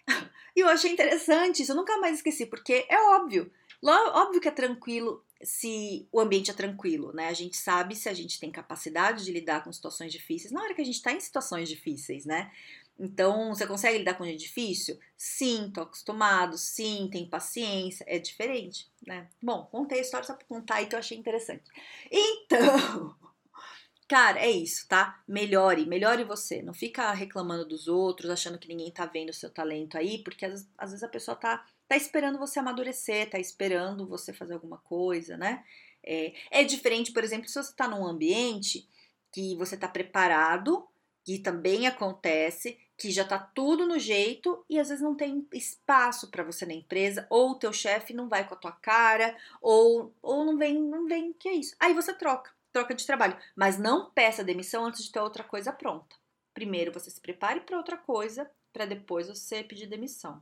e 0.56 0.60
eu 0.60 0.68
achei 0.68 0.92
interessante 0.92 1.62
isso, 1.64 1.72
eu 1.72 1.76
nunca 1.76 1.98
mais 2.00 2.18
esqueci, 2.18 2.46
porque 2.46 2.86
é 2.90 2.98
óbvio. 3.16 3.52
Óbvio 3.84 4.42
que 4.42 4.48
é 4.48 4.52
tranquilo 4.52 5.24
se 5.44 6.08
o 6.12 6.20
ambiente 6.20 6.52
é 6.52 6.54
tranquilo, 6.54 7.12
né? 7.14 7.28
A 7.28 7.34
gente 7.34 7.58
sabe 7.58 7.96
se 7.96 8.08
a 8.08 8.14
gente 8.14 8.40
tem 8.40 8.52
capacidade 8.52 9.26
de 9.26 9.32
lidar 9.32 9.64
com 9.64 9.74
situações 9.74 10.12
difíceis 10.12 10.52
na 10.52 10.62
hora 10.62 10.74
que 10.74 10.82
a 10.82 10.86
gente 10.86 10.96
está 10.96 11.12
em 11.12 11.20
situações 11.20 11.68
difíceis, 11.68 12.26
né? 12.26 12.52
Então, 13.00 13.50
você 13.50 13.66
consegue 13.66 13.98
lidar 13.98 14.14
com 14.14 14.26
gente 14.26 14.42
difícil? 14.42 15.00
Sim, 15.18 15.72
tô 15.74 15.82
acostumado, 15.82 16.56
sim, 16.58 17.10
tem 17.12 17.28
paciência, 17.28 18.06
é 18.08 18.20
diferente, 18.20 18.88
né? 19.08 19.28
Bom, 19.42 19.66
contei 19.72 19.98
a 19.98 20.02
história 20.02 20.28
só 20.28 20.36
pra 20.36 20.46
contar 20.46 20.82
e 20.82 20.86
que 20.86 20.94
eu 20.94 21.00
achei 21.00 21.18
interessante. 21.18 21.64
Então, 22.12 23.16
cara, 24.08 24.40
é 24.40 24.52
isso, 24.52 24.88
tá? 24.88 25.20
Melhore, 25.28 25.88
melhore 25.88 26.24
você. 26.24 26.62
Não 26.62 26.76
fica 26.76 27.12
reclamando 27.12 27.68
dos 27.68 27.88
outros, 27.88 28.30
achando 28.30 28.60
que 28.60 28.68
ninguém 28.68 28.92
tá 28.92 29.08
vendo 29.08 29.30
o 29.30 29.34
seu 29.34 29.50
talento 29.50 29.98
aí, 29.98 30.24
porque 30.24 30.46
às, 30.46 30.70
às 30.78 30.92
vezes 30.92 31.04
a 31.04 31.10
pessoa 31.10 31.36
tá 31.36 31.66
tá 31.92 31.98
esperando 31.98 32.40
você 32.40 32.58
amadurecer, 32.58 33.30
tá 33.30 33.38
esperando 33.38 34.08
você 34.08 34.32
fazer 34.32 34.54
alguma 34.54 34.78
coisa, 34.78 35.36
né? 35.36 35.62
É, 36.02 36.34
é 36.50 36.64
diferente, 36.64 37.12
por 37.12 37.22
exemplo, 37.22 37.50
se 37.50 37.56
você 37.56 37.70
está 37.70 37.86
num 37.86 38.08
ambiente 38.08 38.88
que 39.30 39.58
você 39.58 39.76
está 39.76 39.90
preparado, 39.90 40.88
que 41.22 41.38
também 41.38 41.88
acontece, 41.88 42.80
que 42.98 43.12
já 43.12 43.26
tá 43.26 43.38
tudo 43.38 43.86
no 43.86 44.00
jeito 44.00 44.64
e 44.70 44.80
às 44.80 44.88
vezes 44.88 45.04
não 45.04 45.16
tem 45.16 45.46
espaço 45.52 46.32
para 46.32 46.46
você 46.46 46.66
na 46.66 46.74
empresa, 46.74 47.28
ou 47.30 47.52
o 47.52 47.56
teu 47.56 47.74
chefe 47.74 48.14
não 48.14 48.30
vai 48.30 48.48
com 48.48 48.54
a 48.54 48.58
tua 48.58 48.72
cara, 48.72 49.38
ou, 49.62 50.16
ou 50.22 50.46
não 50.46 50.58
vem, 50.58 50.82
não 50.82 51.06
vem, 51.08 51.34
que 51.34 51.50
é 51.50 51.54
isso. 51.56 51.76
Aí 51.78 51.94
você 51.94 52.14
troca, 52.14 52.52
troca 52.72 52.96
de 52.96 53.06
trabalho, 53.06 53.38
mas 53.54 53.78
não 53.78 54.10
peça 54.12 54.46
demissão 54.46 54.86
antes 54.86 55.04
de 55.04 55.12
ter 55.12 55.20
outra 55.20 55.44
coisa 55.44 55.74
pronta. 55.74 56.16
Primeiro 56.54 56.94
você 56.94 57.12
se 57.12 57.20
prepare 57.20 57.60
para 57.60 57.76
outra 57.76 57.98
coisa, 57.98 58.50
para 58.72 58.86
depois 58.86 59.28
você 59.28 59.62
pedir 59.62 59.88
demissão, 59.88 60.42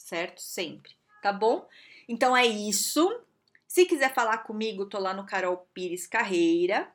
certo? 0.00 0.40
Sempre, 0.40 0.92
tá 1.22 1.32
bom? 1.32 1.68
Então 2.08 2.36
é 2.36 2.46
isso. 2.46 3.20
Se 3.66 3.84
quiser 3.84 4.14
falar 4.14 4.38
comigo, 4.38 4.86
tô 4.86 4.98
lá 4.98 5.12
no 5.12 5.26
Carol 5.26 5.68
Pires 5.74 6.06
Carreira, 6.06 6.90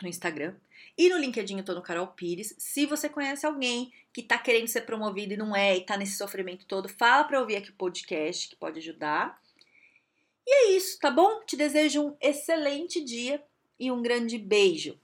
no 0.00 0.08
Instagram. 0.08 0.54
E 0.96 1.08
no 1.08 1.18
LinkedIn 1.18 1.58
eu 1.58 1.64
tô 1.64 1.74
no 1.74 1.82
Carol 1.82 2.06
Pires. 2.06 2.54
Se 2.58 2.86
você 2.86 3.08
conhece 3.08 3.44
alguém 3.44 3.92
que 4.12 4.22
tá 4.22 4.38
querendo 4.38 4.68
ser 4.68 4.82
promovido 4.82 5.34
e 5.34 5.36
não 5.36 5.54
é, 5.54 5.76
e 5.76 5.82
tá 5.82 5.96
nesse 5.96 6.16
sofrimento 6.16 6.64
todo, 6.66 6.88
fala 6.88 7.24
pra 7.24 7.40
ouvir 7.40 7.56
aqui 7.56 7.70
o 7.70 7.74
podcast, 7.74 8.48
que 8.48 8.56
pode 8.56 8.78
ajudar. 8.78 9.38
E 10.46 10.50
é 10.50 10.70
isso, 10.76 10.98
tá 10.98 11.10
bom? 11.10 11.44
Te 11.44 11.56
desejo 11.56 12.02
um 12.02 12.16
excelente 12.20 13.02
dia 13.04 13.42
e 13.78 13.90
um 13.90 14.00
grande 14.00 14.38
beijo. 14.38 14.98